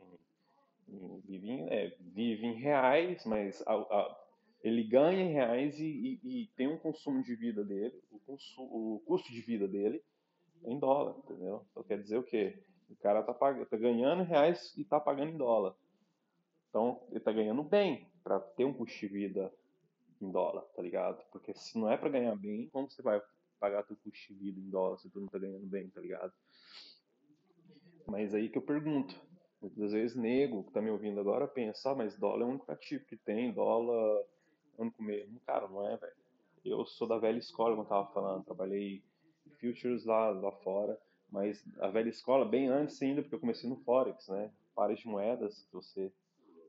e, 0.88 0.94
e 0.94 1.22
vive, 1.28 1.50
em, 1.50 1.68
é, 1.70 1.96
vive 2.00 2.46
em 2.46 2.54
reais, 2.54 3.26
mas 3.26 3.62
a, 3.66 3.74
a, 3.74 4.20
ele 4.64 4.84
ganha 4.84 5.24
em 5.24 5.34
reais 5.34 5.80
e, 5.80 6.20
e, 6.24 6.44
e, 6.44 6.48
tem 6.56 6.68
um 6.68 6.78
consumo 6.78 7.24
de 7.24 7.36
vida 7.36 7.64
dele, 7.64 8.00
o, 8.12 8.20
consumo, 8.20 8.96
o 8.96 9.00
custo 9.00 9.32
de 9.32 9.42
vida 9.42 9.68
dele 9.68 10.04
é 10.64 10.72
em 10.72 10.78
dólar, 10.78 11.16
entendeu? 11.18 11.66
Então 11.72 11.84
quer 11.84 12.00
dizer 12.00 12.18
o 12.18 12.24
quê? 12.24 12.62
O 12.88 12.96
cara 12.98 13.22
está 13.22 13.34
tá 13.34 13.78
ganhando 13.78 14.22
em 14.22 14.28
reais 14.28 14.76
e 14.78 14.82
está 14.82 15.00
pagando 15.00 15.32
em 15.32 15.38
dólar. 15.38 15.74
Então 16.70 17.02
ele 17.10 17.18
está 17.18 17.32
ganhando 17.32 17.64
bem, 17.64 18.11
para 18.24 18.40
ter 18.40 18.66
um 18.66 18.74
custo 18.74 19.00
de 19.00 19.08
vida 19.08 19.52
em 20.22 20.32
dólar, 20.32 20.62
tá 20.76 20.82
ligado? 20.82 21.24
Porque 21.32 21.54
se 21.54 21.78
não 21.78 21.90
é 21.90 21.98
para 21.98 22.10
ganhar 22.10 22.36
bem, 22.36 22.70
como 22.70 22.90
você 22.90 23.02
vai 23.02 23.22
pagar 23.60 23.84
teu 23.84 23.96
custo 23.98 24.34
de 24.34 24.40
vida 24.40 24.60
em 24.60 24.70
dólar 24.70 24.98
se 24.98 25.10
tu 25.10 25.20
não 25.20 25.28
tá 25.28 25.40
ganhando 25.40 25.66
bem, 25.66 25.90
tá 25.90 26.02
ligado? 26.02 26.34
Mas 28.08 28.34
aí 28.34 28.50
que 28.50 28.58
eu 28.58 28.62
pergunto, 28.62 29.16
muitas 29.62 29.92
vezes 29.92 30.16
nego 30.16 30.64
que 30.64 30.72
tá 30.72 30.82
me 30.82 30.90
ouvindo 30.90 31.20
agora 31.20 31.48
pensa, 31.48 31.92
ah, 31.92 31.96
mas 31.96 32.18
dólar 32.18 32.42
é 32.42 32.46
o 32.46 32.50
único 32.50 32.72
ativo 32.72 33.06
que 33.06 33.16
tem, 33.16 33.54
dólar 33.54 34.22
é 34.22 34.26
o 34.78 34.82
único 34.82 35.04
mesmo. 35.04 35.40
Cara, 35.46 35.68
não 35.68 35.88
é, 35.88 35.96
velho. 35.98 36.14
Eu 36.64 36.86
sou 36.86 37.08
da 37.08 37.18
velha 37.18 37.40
escola, 37.40 37.76
como 37.76 37.84
eu 37.84 37.90
tava 37.90 38.12
falando, 38.14 38.44
trabalhei 38.44 39.04
futures 39.60 40.06
lá, 40.06 40.30
lá 40.30 40.52
fora, 40.52 41.00
mas 41.32 41.64
a 41.80 41.88
velha 41.88 42.10
escola 42.10 42.46
bem 42.46 42.68
antes 42.68 43.02
ainda, 43.02 43.22
porque 43.22 43.36
eu 43.36 43.40
comecei 43.40 43.70
no 43.70 43.78
Forex, 43.78 44.28
né? 44.28 44.52
Pares 44.76 45.00
de 45.00 45.08
moedas, 45.08 45.68
você, 45.72 46.12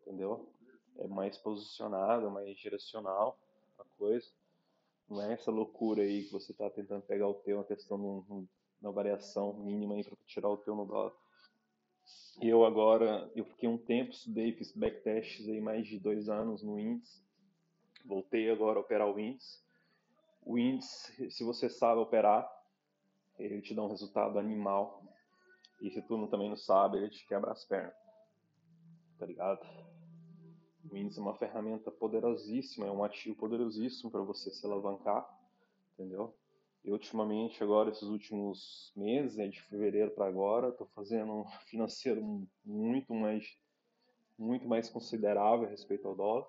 entendeu? 0.02 0.51
Mais 1.12 1.38
posicionado, 1.38 2.31
mais 2.31 2.57
direcional 2.59 3.38
a 3.78 3.85
coisa. 3.97 4.26
Não 5.09 5.21
é 5.23 5.35
essa 5.35 5.50
loucura 5.50 6.02
aí 6.02 6.25
que 6.25 6.33
você 6.33 6.52
está 6.52 6.71
tentando 6.71 7.02
pegar 7.02 7.28
o 7.28 7.35
teu, 7.35 7.59
uma 7.59 7.64
questão 7.64 7.99
de 7.99 8.49
uma 8.81 8.92
variação 8.92 9.52
mínima 9.54 9.95
aí 9.95 10.04
para 10.04 10.16
tirar 10.26 10.49
o 10.49 10.57
teu 10.57 10.75
no 10.75 10.87
dólar. 10.87 11.12
Eu 12.40 12.64
agora, 12.64 13.31
eu 13.37 13.45
fiquei 13.45 13.69
um 13.69 13.78
tempo, 13.78 14.11
estudei, 14.11 14.52
fiz 14.52 14.73
backtests 14.73 15.49
aí 15.49 15.61
mais 15.61 15.87
de 15.87 15.99
dois 15.99 16.28
anos 16.28 16.62
no 16.62 16.78
índice. 16.78 17.23
Voltei 18.04 18.50
agora 18.50 18.78
a 18.78 18.83
operar 18.83 19.09
o 19.09 19.21
índice. 19.21 19.62
O 20.45 20.59
índice, 20.59 21.31
se 21.31 21.45
você 21.45 21.69
sabe 21.69 22.00
operar, 22.00 22.50
ele 23.38 23.61
te 23.61 23.75
dá 23.75 23.83
um 23.83 23.88
resultado 23.88 24.38
animal. 24.38 25.04
E 25.81 25.90
se 25.90 26.02
tu 26.02 26.26
também 26.28 26.49
não 26.49 26.57
sabe, 26.57 26.99
ele 26.99 27.11
te 27.11 27.26
quebra 27.26 27.52
as 27.52 27.64
pernas. 27.64 27.95
Tá 29.19 29.26
ligado? 29.26 29.61
O 30.93 30.95
é 30.95 31.21
uma 31.23 31.33
ferramenta 31.33 31.91
poderosíssima, 31.91 32.87
é 32.87 32.91
um 32.91 33.03
ativo 33.03 33.35
poderosíssimo 33.35 34.11
para 34.11 34.21
você 34.21 34.51
se 34.51 34.67
alavancar, 34.67 35.27
entendeu? 35.95 36.37
E 36.85 36.93
ultimamente, 36.93 37.63
agora, 37.65 37.89
esses 37.89 38.03
últimos 38.03 38.93
meses, 38.95 39.39
né, 39.39 39.49
de 39.49 39.59
fevereiro 39.63 40.11
para 40.11 40.27
agora, 40.27 40.69
estou 40.69 40.87
fazendo 40.89 41.33
um 41.33 41.45
financeiro 41.65 42.47
muito 42.63 43.15
mais, 43.15 43.59
muito 44.39 44.69
mais 44.69 44.91
considerável 44.91 45.67
respeito 45.67 46.07
ao 46.07 46.15
dólar, 46.15 46.47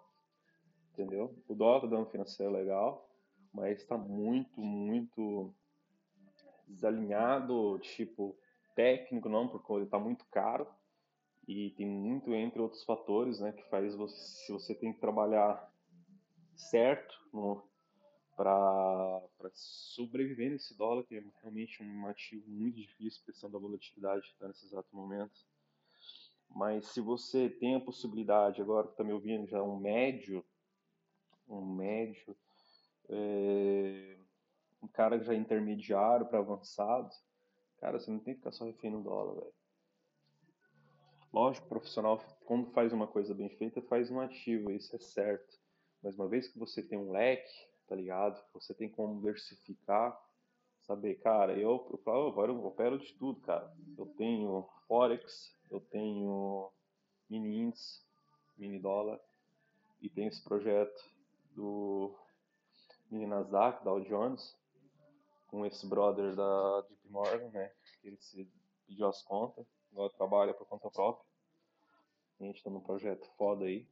entendeu? 0.92 1.34
O 1.48 1.56
dólar 1.56 1.78
está 1.78 1.88
dando 1.88 2.06
um 2.06 2.12
financeiro 2.12 2.52
legal, 2.52 3.10
mas 3.54 3.80
está 3.80 3.98
muito, 3.98 4.60
muito 4.60 5.56
desalinhado, 6.68 7.80
tipo, 7.80 8.38
técnico 8.76 9.30
não, 9.30 9.48
porque 9.48 9.72
ele 9.72 9.86
está 9.86 9.98
muito 9.98 10.26
caro, 10.26 10.68
e 11.48 11.72
tem 11.72 11.86
muito 11.86 12.34
entre 12.34 12.62
outros 12.62 12.84
fatores, 12.84 13.40
né, 13.40 13.52
que 13.52 13.64
faz 13.70 13.96
você, 13.96 14.16
se 14.46 14.52
você 14.52 14.74
tem 14.74 14.94
que 14.94 15.00
trabalhar 15.00 15.72
certo 16.56 17.14
para 18.36 19.22
sobreviver 19.54 20.52
nesse 20.52 20.78
dólar, 20.78 21.04
que 21.04 21.16
é 21.16 21.24
realmente 21.42 21.84
um 21.84 22.08
ativo 22.08 22.50
muito 22.50 22.78
difícil, 22.78 23.26
questão 23.26 23.50
da 23.50 23.60
volatilidade 23.60 24.22
que 24.28 24.34
está 24.34 24.48
nesse 24.48 24.66
exato 24.66 24.96
momento. 24.96 25.34
Mas 26.50 26.88
se 26.88 27.02
você 27.02 27.50
tem 27.50 27.76
a 27.76 27.80
possibilidade, 27.80 28.62
agora 28.62 28.88
que 28.88 28.94
está 28.94 29.04
me 29.04 29.12
ouvindo, 29.12 29.48
já 29.48 29.62
um 29.62 29.78
médio, 29.78 30.46
um 31.48 31.66
médio, 31.66 32.36
é, 33.10 34.18
um 34.82 34.88
cara 34.88 35.20
já 35.20 35.34
intermediário 35.34 36.28
para 36.28 36.40
avançado, 36.40 37.10
cara, 37.78 38.00
você 38.00 38.10
não 38.10 38.20
tem 38.20 38.34
que 38.34 38.40
ficar 38.40 38.52
só 38.52 38.66
refém 38.66 38.92
no 38.92 39.04
dólar, 39.04 39.42
velho 39.42 39.62
Lógico, 41.34 41.66
o 41.66 41.70
profissional, 41.70 42.24
quando 42.46 42.70
faz 42.74 42.94
uma 42.94 43.08
coisa 43.08 43.34
bem 43.34 43.50
feita, 43.50 43.82
faz 43.82 44.12
um 44.12 44.20
ativo, 44.20 44.70
isso 44.70 44.96
é 44.96 45.00
certo. 45.00 45.58
Mas 46.04 46.16
uma 46.16 46.28
vez 46.28 46.48
que 46.48 46.60
você 46.60 46.84
tem 46.84 46.96
um 46.96 47.12
leque, 47.12 47.52
tá 47.88 47.96
ligado? 47.96 48.40
Você 48.54 48.72
tem 48.72 48.88
como 48.88 49.16
diversificar, 49.16 50.16
saber, 50.84 51.16
cara, 51.16 51.58
eu, 51.58 51.88
eu 51.92 51.98
falo, 52.06 52.28
agora 52.28 52.52
eu 52.52 52.63
opero 52.63 53.00
de 53.00 53.12
tudo, 53.13 53.42
cara. 53.42 53.74
Eu 53.98 54.06
tenho 54.16 54.70
Forex, 54.88 55.58
eu 55.72 55.80
tenho 55.80 56.72
mini 57.28 57.62
índice, 57.62 58.06
mini 58.56 58.78
dólar, 58.78 59.20
e 60.00 60.10
tem 60.10 60.28
esse 60.28 60.44
projeto 60.44 61.04
do 61.56 62.16
mini 63.10 63.25
Nasdaq, 63.25 63.84
Dow 63.84 64.02
Jones, 64.02 64.56
com 65.48 65.66
esse 65.66 65.88
brother 65.88 66.36
da 66.36 66.86
JP 66.88 67.10
Morgan, 67.10 67.50
né? 67.50 67.72
Ele 68.04 68.18
se 68.18 68.48
pediu 68.86 69.08
as 69.08 69.24
contas 69.24 69.66
agora 69.94 70.12
trabalha 70.12 70.54
por 70.54 70.68
conta 70.68 70.90
própria. 70.90 71.26
A 72.42 72.44
gente 72.44 72.64
tá 72.64 72.70
num 72.70 72.82
projeto 72.82 73.26
foda 73.38 73.66
aí. 73.66 73.88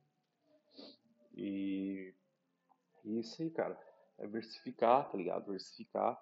E, 1.34 2.14
isso 3.06 3.42
aí, 3.42 3.52
cara. 3.52 3.80
É 4.18 4.26
diversificar, 4.26 5.10
tá 5.10 5.18
ligado? 5.18 5.46
Diversificar. 5.46 6.22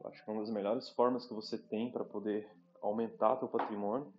Eu 0.00 0.10
acho 0.10 0.22
que 0.22 0.30
é 0.30 0.32
uma 0.32 0.42
das 0.42 0.52
melhores 0.52 0.88
formas 0.90 1.26
que 1.26 1.32
você 1.32 1.56
tem 1.56 1.90
para 1.90 2.04
poder 2.04 2.50
aumentar 2.80 3.36
teu 3.36 3.48
patrimônio 3.48 4.12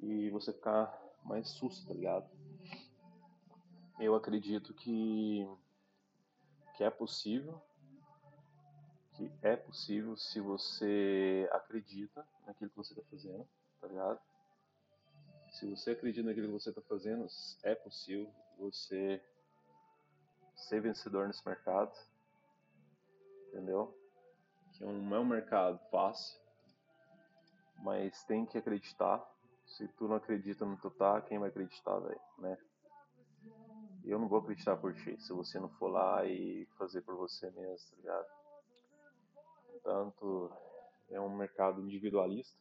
e 0.00 0.30
você 0.30 0.52
ficar 0.52 0.96
mais 1.24 1.48
susto, 1.48 1.88
tá 1.88 1.94
ligado? 1.94 2.30
Eu 3.98 4.14
acredito 4.14 4.72
que 4.74 5.48
que 6.76 6.84
é 6.84 6.90
possível, 6.90 7.60
que 9.14 9.28
é 9.42 9.56
possível 9.56 10.16
se 10.16 10.40
você 10.40 11.48
acredita 11.50 12.24
naquilo 12.46 12.70
que 12.70 12.76
você 12.76 12.92
está 12.92 13.04
fazendo 13.10 13.48
tá 13.80 13.86
ligado? 13.86 14.20
Se 15.50 15.68
você 15.68 15.92
acredita 15.92 16.26
naquilo 16.26 16.46
que 16.48 16.52
você 16.52 16.70
está 16.70 16.82
fazendo, 16.82 17.26
é 17.62 17.74
possível 17.74 18.30
você 18.58 19.22
ser 20.54 20.80
vencedor 20.80 21.26
nesse 21.26 21.46
mercado. 21.46 21.92
Entendeu? 23.48 23.96
Que 24.72 24.84
não 24.84 25.16
é 25.16 25.20
um 25.20 25.24
mercado 25.24 25.78
fácil, 25.90 26.38
mas 27.78 28.22
tem 28.24 28.44
que 28.44 28.58
acreditar. 28.58 29.24
Se 29.64 29.86
tu 29.88 30.08
não 30.08 30.16
acredita 30.16 30.64
no 30.64 30.76
tu 30.76 30.90
tá, 30.90 31.20
quem 31.20 31.38
vai 31.38 31.48
acreditar, 31.48 31.98
velho, 31.98 32.20
né? 32.38 32.58
Eu 34.04 34.18
não 34.18 34.28
vou 34.28 34.38
acreditar 34.38 34.76
por 34.76 34.94
ti 34.94 35.20
se 35.20 35.32
você 35.32 35.58
não 35.58 35.68
for 35.68 35.88
lá 35.88 36.24
e 36.24 36.66
fazer 36.78 37.02
por 37.02 37.16
você 37.16 37.50
mesmo, 37.50 37.90
tá 37.90 37.96
ligado? 37.96 38.26
Portanto, 39.72 40.52
é 41.10 41.20
um 41.20 41.36
mercado 41.36 41.82
individualista, 41.82 42.58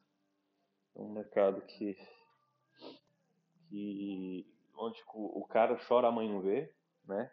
um 0.98 1.12
mercado 1.12 1.62
que, 1.62 1.96
que 3.70 4.46
onde 4.75 5.01
o 5.13 5.46
cara 5.48 5.77
chora, 5.88 6.08
a 6.08 6.12
mãe 6.12 6.27
não 6.27 6.42
vê, 6.42 6.74
né? 7.06 7.32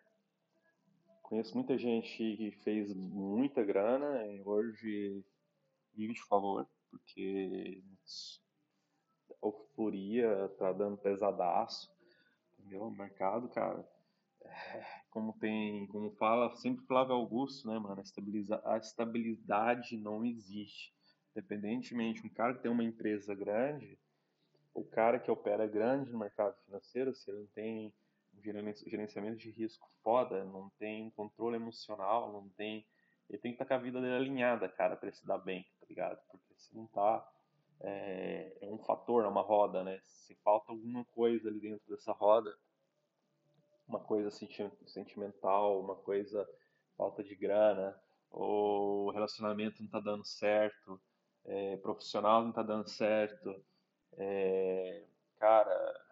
Conheço 1.22 1.54
muita 1.54 1.76
gente 1.78 2.36
que 2.36 2.50
fez 2.62 2.94
muita 2.94 3.64
grana 3.64 4.26
e 4.26 4.42
hoje 4.42 5.24
vive 5.94 6.12
de 6.12 6.22
favor, 6.24 6.68
porque 6.90 7.82
a 9.42 9.46
euforia 9.46 10.48
tá 10.58 10.72
dando 10.72 10.98
pesadaço, 10.98 11.90
entendeu? 12.58 12.82
O 12.82 12.90
mercado, 12.90 13.48
cara, 13.48 13.88
é, 14.42 14.84
como 15.10 15.32
tem, 15.38 15.86
como 15.86 16.10
fala 16.12 16.54
sempre 16.56 16.84
Flávio 16.86 17.14
Augusto, 17.14 17.66
né, 17.68 17.78
mano, 17.78 18.02
a, 18.02 18.74
a 18.74 18.78
estabilidade 18.78 19.96
não 19.96 20.24
existe. 20.24 20.94
Independentemente, 21.34 22.24
um 22.24 22.28
cara 22.28 22.54
que 22.54 22.62
tem 22.62 22.70
uma 22.70 22.84
empresa 22.84 23.34
grande, 23.34 23.98
o 24.72 24.84
cara 24.84 25.18
que 25.18 25.30
opera 25.30 25.66
grande 25.66 26.10
no 26.10 26.18
mercado 26.18 26.56
financeiro, 26.64 27.14
se 27.14 27.30
ele 27.30 27.40
não 27.40 27.46
tem 27.48 27.92
gerenciamento 28.86 29.38
de 29.38 29.50
risco 29.50 29.88
foda, 30.02 30.44
não 30.44 30.70
tem 30.78 31.10
controle 31.10 31.56
emocional, 31.56 32.32
não 32.32 32.48
tem. 32.50 32.86
Ele 33.28 33.38
tem 33.38 33.52
que 33.52 33.62
estar 33.62 33.66
com 33.66 33.74
a 33.74 33.82
vida 33.82 34.00
dele 34.00 34.14
alinhada, 34.14 34.68
cara, 34.68 34.96
para 34.96 35.08
ele 35.08 35.16
se 35.16 35.26
dar 35.26 35.38
bem, 35.38 35.64
tá 35.80 35.86
ligado? 35.88 36.20
Porque 36.30 36.54
se 36.56 36.74
não 36.74 36.86
tá. 36.86 37.28
É, 37.80 38.56
é 38.62 38.70
um 38.70 38.78
fator, 38.78 39.24
é 39.24 39.28
uma 39.28 39.42
roda, 39.42 39.82
né? 39.82 40.00
Se 40.04 40.34
falta 40.36 40.70
alguma 40.70 41.04
coisa 41.06 41.48
ali 41.48 41.60
dentro 41.60 41.84
dessa 41.88 42.12
roda, 42.12 42.56
uma 43.86 44.00
coisa 44.00 44.30
sentimental, 44.30 45.80
uma 45.80 45.96
coisa 45.96 46.48
falta 46.96 47.22
de 47.22 47.34
grana, 47.34 48.00
ou 48.30 49.06
o 49.06 49.10
relacionamento 49.10 49.82
não 49.82 49.90
tá 49.90 50.00
dando 50.00 50.24
certo, 50.24 51.00
é, 51.44 51.76
profissional 51.78 52.44
não 52.44 52.52
tá 52.52 52.62
dando 52.62 52.88
certo, 52.88 53.54
é, 54.16 55.04
cara, 55.38 56.04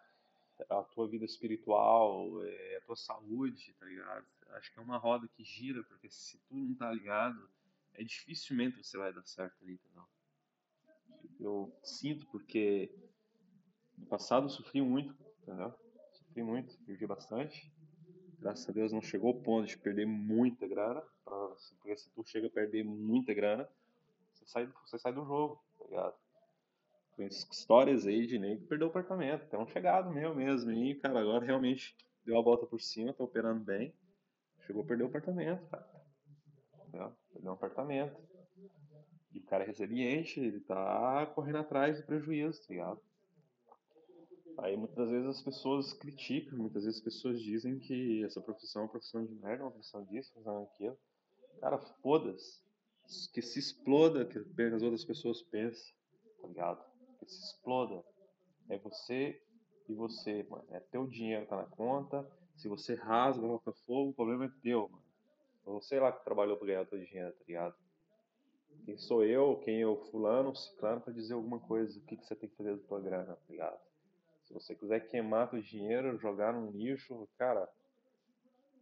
a 0.69 0.83
tua 0.83 1.07
vida 1.07 1.25
espiritual, 1.25 2.43
é, 2.43 2.77
a 2.77 2.81
tua 2.81 2.95
saúde, 2.95 3.73
tá 3.79 3.85
ligado? 3.85 4.25
Acho 4.51 4.71
que 4.71 4.79
é 4.79 4.83
uma 4.83 4.97
roda 4.97 5.27
que 5.27 5.43
gira, 5.43 5.83
porque 5.83 6.09
se 6.09 6.37
tu 6.47 6.55
não 6.55 6.75
tá 6.75 6.91
ligado, 6.91 7.49
é 7.95 8.03
dificilmente 8.03 8.83
você 8.83 8.97
vai 8.97 9.11
dar 9.11 9.25
certo 9.25 9.55
ali, 9.63 9.73
entendeu? 9.73 10.03
Eu 11.39 11.75
sinto 11.83 12.25
porque 12.27 12.93
no 13.97 14.05
passado 14.05 14.45
eu 14.45 14.49
sofri 14.49 14.81
muito, 14.81 15.15
entendeu? 15.41 15.73
Sofri 16.13 16.43
muito, 16.43 16.77
perdi 16.85 17.07
bastante. 17.07 17.71
Graças 18.39 18.67
a 18.69 18.73
Deus 18.73 18.91
não 18.91 19.01
chegou 19.01 19.29
ao 19.29 19.41
ponto 19.41 19.67
de 19.67 19.77
perder 19.77 20.05
muita 20.05 20.67
grana, 20.67 21.01
porque 21.23 21.97
se 21.97 22.09
tu 22.11 22.23
chega 22.25 22.47
a 22.47 22.51
perder 22.51 22.83
muita 22.83 23.33
grana, 23.33 23.67
você 24.43 24.51
sai, 24.51 24.67
você 24.85 24.99
sai 24.99 25.13
do 25.13 25.25
jogo, 25.25 25.63
tá 25.77 25.85
ligado? 25.85 26.15
Conheço 27.15 27.47
histórias 27.51 28.07
aí 28.07 28.25
de 28.25 28.39
nego 28.39 28.61
que 28.61 28.67
perdeu 28.67 28.87
o 28.87 28.89
apartamento. 28.89 29.47
Tem 29.47 29.59
um 29.59 29.67
chegado 29.67 30.11
meu 30.11 30.33
mesmo. 30.33 30.71
E, 30.71 30.95
cara, 30.95 31.19
agora 31.19 31.45
realmente 31.45 31.95
deu 32.25 32.37
a 32.37 32.41
volta 32.41 32.65
por 32.65 32.81
cima, 32.81 33.13
tá 33.13 33.23
operando 33.23 33.63
bem. 33.63 33.93
Chegou 34.65 34.83
a 34.83 34.85
perder 34.85 35.03
o 35.03 35.07
apartamento, 35.07 35.65
cara. 35.69 35.87
Entendeu? 36.87 37.13
Perdeu 37.31 37.51
um 37.51 37.53
apartamento. 37.53 38.19
E 39.31 39.39
o 39.39 39.43
cara 39.43 39.63
é 39.63 39.67
resiliente, 39.67 40.39
ele 40.39 40.59
tá 40.59 41.25
correndo 41.35 41.57
atrás 41.57 41.99
do 41.99 42.05
prejuízo, 42.05 42.61
tá 42.61 42.67
ligado? 42.69 43.01
Aí 44.59 44.77
muitas 44.77 45.09
vezes 45.09 45.27
as 45.27 45.41
pessoas 45.41 45.93
criticam, 45.93 46.59
muitas 46.59 46.83
vezes 46.83 46.99
as 46.99 47.03
pessoas 47.03 47.41
dizem 47.41 47.79
que 47.79 48.23
essa 48.23 48.39
profissão 48.39 48.83
é 48.83 48.85
uma 48.85 48.91
profissão 48.91 49.25
de 49.25 49.33
merda, 49.35 49.63
uma 49.63 49.71
profissão 49.71 50.03
disso, 50.05 50.31
uma 50.35 50.43
profissão 50.43 50.63
daquilo. 50.63 50.99
Cara, 51.59 51.79
foda-se. 51.79 52.61
Que 53.33 53.41
se 53.41 53.59
exploda 53.59 54.25
que 54.25 54.39
as 54.39 54.81
outras 54.81 55.05
pessoas 55.05 55.41
pensam, 55.41 55.93
tá 56.41 56.47
ligado? 56.47 56.93
que 57.25 57.31
se 57.31 57.43
exploda 57.45 58.03
é 58.69 58.77
você 58.77 59.41
e 59.87 59.93
você, 59.93 60.43
mano. 60.43 60.65
É 60.69 60.79
teu 60.79 61.07
dinheiro 61.07 61.45
tá 61.45 61.57
na 61.57 61.65
conta. 61.65 62.25
Se 62.55 62.67
você 62.67 62.93
rasga, 62.95 63.41
coloca 63.41 63.73
fogo, 63.85 64.11
o 64.11 64.13
problema 64.13 64.45
é 64.45 64.51
teu, 64.61 64.89
mano. 64.89 65.03
Ou 65.65 65.81
sei 65.81 65.99
lá 65.99 66.11
que 66.11 66.23
trabalhou 66.23 66.57
pra 66.57 66.67
ganhar 66.67 66.85
teu 66.85 66.99
dinheiro, 66.99 67.31
tá 67.31 67.43
ligado? 67.47 67.75
Quem 68.85 68.97
sou 68.97 69.23
eu, 69.23 69.57
quem 69.59 69.81
é 69.81 69.87
o 69.87 69.95
fulano, 69.95 70.55
ciclano, 70.55 71.01
pra 71.01 71.13
dizer 71.13 71.33
alguma 71.33 71.59
coisa, 71.59 71.97
o 71.97 72.01
que, 72.03 72.17
que 72.17 72.25
você 72.25 72.35
tem 72.35 72.49
que 72.49 72.55
fazer 72.55 72.75
da 72.75 72.87
tua 72.87 72.99
grana, 72.99 73.35
tá 73.35 73.41
ligado? 73.49 73.79
Se 74.43 74.53
você 74.53 74.75
quiser 74.75 75.07
queimar 75.07 75.49
teu 75.49 75.61
dinheiro, 75.61 76.17
jogar 76.17 76.53
no 76.53 76.69
lixo, 76.71 77.27
cara, 77.37 77.69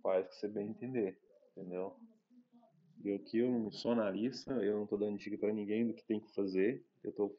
faz 0.02 0.28
que 0.28 0.36
você 0.36 0.48
bem 0.48 0.70
entender, 0.70 1.20
entendeu? 1.56 1.96
Eu 3.04 3.16
aqui 3.16 3.40
eu 3.40 3.50
não 3.50 3.72
sou 3.72 3.92
analista, 3.92 4.54
eu 4.54 4.78
não 4.80 4.88
tô 4.88 4.98
dando 4.98 5.18
dica 5.18 5.38
para 5.38 5.54
ninguém 5.54 5.88
do 5.88 5.94
que 5.94 6.06
tem 6.06 6.20
que 6.20 6.34
fazer. 6.34 6.86
Eu 7.04 7.12
tô 7.12 7.36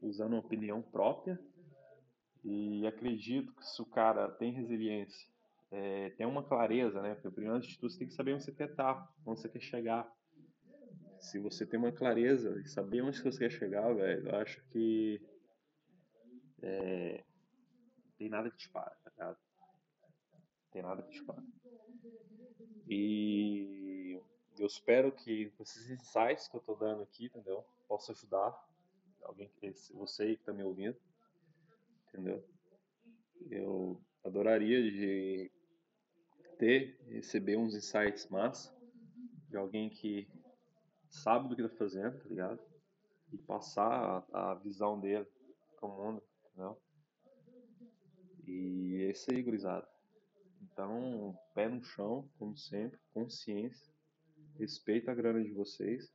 usando 0.00 0.32
uma 0.32 0.40
opinião 0.40 0.82
própria 0.82 1.38
e 2.44 2.86
acredito 2.86 3.52
que 3.54 3.66
se 3.66 3.82
o 3.82 3.86
cara 3.86 4.30
tem 4.30 4.52
resiliência, 4.52 5.28
é, 5.70 6.10
tem 6.10 6.26
uma 6.26 6.42
clareza, 6.42 7.02
né? 7.02 7.14
Porque 7.14 7.30
primeiro 7.30 7.60
de 7.60 7.78
tudo 7.78 7.90
você 7.90 7.98
tem 7.98 8.08
que 8.08 8.14
saber 8.14 8.34
onde 8.34 8.44
você 8.44 8.52
quer 8.52 8.70
estar, 8.70 9.08
onde 9.26 9.40
você 9.40 9.48
quer 9.48 9.60
chegar. 9.60 10.10
Se 11.18 11.38
você 11.38 11.66
tem 11.66 11.78
uma 11.78 11.92
clareza 11.92 12.58
e 12.60 12.68
saber 12.68 13.02
onde 13.02 13.20
você 13.20 13.38
quer 13.38 13.50
chegar, 13.50 13.92
velho, 13.92 14.28
eu 14.28 14.36
acho 14.36 14.64
que 14.70 15.20
é, 16.62 17.24
tem 18.18 18.28
nada 18.28 18.50
que 18.50 18.56
te 18.56 18.70
para, 18.70 18.96
tá? 19.16 19.36
Tem 20.72 20.82
nada 20.82 21.02
que 21.02 21.10
te 21.10 21.24
para. 21.24 21.42
E 22.88 24.20
eu 24.58 24.66
espero 24.66 25.12
que 25.12 25.52
esses 25.60 25.90
insights 25.90 26.48
que 26.48 26.56
eu 26.56 26.60
tô 26.60 26.74
dando 26.74 27.02
aqui, 27.02 27.26
entendeu? 27.26 27.64
Possa 27.88 28.12
ajudar 28.12 28.54
alguém 29.22 29.50
você 29.94 30.26
que 30.26 30.40
está 30.40 30.52
me 30.52 30.62
ouvindo, 30.62 30.96
entendeu? 32.08 32.44
Eu 33.50 34.00
adoraria 34.24 34.82
de 34.90 35.50
ter, 36.58 36.98
receber 37.08 37.56
uns 37.56 37.74
insights 37.74 38.28
massa 38.28 38.74
de 39.48 39.56
alguém 39.56 39.90
que 39.90 40.28
sabe 41.08 41.48
do 41.48 41.56
que 41.56 41.62
está 41.62 41.76
fazendo, 41.76 42.18
tá 42.18 42.28
ligado? 42.28 42.60
E 43.32 43.38
passar 43.38 44.24
a, 44.32 44.52
a 44.52 44.54
visão 44.54 45.00
dele 45.00 45.26
para 45.76 45.88
o 45.88 45.96
mundo, 45.96 46.22
entendeu? 46.44 46.80
E 48.46 49.02
é 49.02 49.10
isso 49.10 49.30
aí, 49.32 49.42
gurizada. 49.42 49.86
Então, 50.62 51.36
pé 51.54 51.68
no 51.68 51.82
chão, 51.82 52.28
como 52.38 52.56
sempre, 52.56 52.98
consciência, 53.12 53.95
respeita 54.58 55.12
a 55.12 55.14
grana 55.14 55.42
de 55.42 55.52
vocês, 55.52 56.12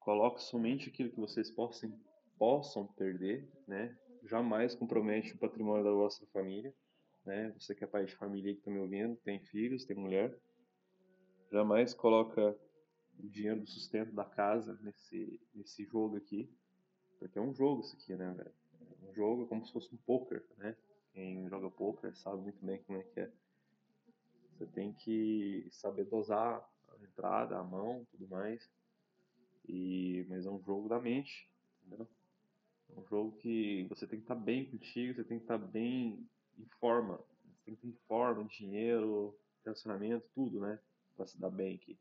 coloque 0.00 0.42
somente 0.42 0.88
aquilo 0.88 1.10
que 1.10 1.20
vocês 1.20 1.50
possam 1.50 1.92
possam 2.38 2.86
perder, 2.86 3.50
né? 3.66 3.98
Jamais 4.22 4.74
compromete 4.74 5.34
o 5.34 5.38
patrimônio 5.38 5.82
da 5.82 5.90
vossa 5.90 6.24
família, 6.26 6.72
né? 7.24 7.52
Você 7.58 7.74
que 7.74 7.82
é 7.82 7.86
pai 7.86 8.04
de 8.04 8.14
família 8.14 8.52
que 8.52 8.60
está 8.60 8.70
me 8.70 8.78
ouvindo, 8.78 9.16
tem 9.16 9.40
filhos, 9.40 9.84
tem 9.84 9.96
mulher, 9.96 10.38
jamais 11.50 11.92
coloca 11.94 12.56
o 13.18 13.28
dinheiro 13.28 13.60
do 13.60 13.68
sustento 13.68 14.12
da 14.14 14.24
casa 14.24 14.78
nesse 14.82 15.40
nesse 15.52 15.84
jogo 15.84 16.16
aqui, 16.16 16.48
porque 17.18 17.38
é 17.38 17.42
um 17.42 17.52
jogo 17.52 17.82
isso 17.82 17.96
aqui, 17.96 18.14
né, 18.14 18.32
velho? 18.32 18.54
É 19.02 19.10
um 19.10 19.14
jogo 19.14 19.46
como 19.48 19.66
se 19.66 19.72
fosse 19.72 19.92
um 19.92 19.98
poker, 19.98 20.44
né? 20.56 20.76
Quem 21.12 21.48
joga 21.48 21.68
poker 21.70 22.16
sabe 22.16 22.40
muito 22.40 22.64
bem 22.64 22.80
como 22.84 22.98
é 22.98 23.02
que 23.02 23.20
é. 23.20 23.32
Você 24.52 24.66
tem 24.66 24.92
que 24.92 25.68
saber 25.70 26.04
dosar 26.04 26.64
a 27.00 27.04
entrada, 27.04 27.58
a 27.58 27.64
mão, 27.64 28.06
tudo 28.10 28.28
mais. 28.28 28.68
E 29.66 30.24
mas 30.28 30.46
é 30.46 30.50
um 30.50 30.62
jogo 30.62 30.88
da 30.88 31.00
mente, 31.00 31.50
entendeu? 31.86 32.08
É 32.90 33.00
um 33.00 33.06
jogo 33.06 33.36
que 33.38 33.86
você 33.88 34.06
tem 34.06 34.18
que 34.18 34.24
estar 34.24 34.34
bem 34.34 34.64
contigo, 34.70 35.14
você 35.14 35.24
tem 35.24 35.38
que 35.38 35.44
estar 35.44 35.58
bem 35.58 36.26
em 36.58 36.66
forma. 36.80 37.18
Você 37.44 37.64
tem 37.64 37.74
que 37.76 37.86
ter 37.86 37.98
forma, 38.06 38.44
dinheiro, 38.44 39.38
relacionamento, 39.64 40.26
tudo, 40.34 40.60
né? 40.60 40.78
Pra 41.16 41.26
se 41.26 41.38
dar 41.38 41.50
bem 41.50 41.76
aqui. 41.76 41.98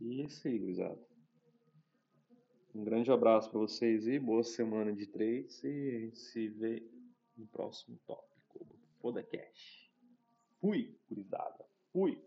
E 0.00 0.22
é 0.22 0.24
isso 0.24 0.46
aí, 0.46 0.58
gurizada. 0.58 0.98
Um 2.74 2.84
grande 2.84 3.10
abraço 3.10 3.50
para 3.50 3.58
vocês 3.58 4.06
e 4.06 4.18
boa 4.18 4.44
semana 4.44 4.92
de 4.92 5.06
três. 5.06 5.62
E 5.64 5.96
a 5.96 5.98
gente 5.98 6.18
se 6.18 6.48
vê 6.48 6.88
no 7.36 7.46
próximo 7.48 7.98
tópico 8.06 8.64
do 8.64 8.78
Podacast. 9.00 9.90
Fui, 10.60 10.96
gurizada. 11.08 11.66
Fui. 11.92 12.22